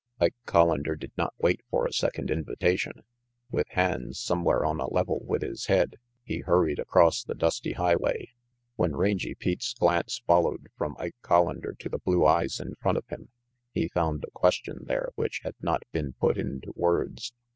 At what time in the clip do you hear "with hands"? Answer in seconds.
3.51-4.17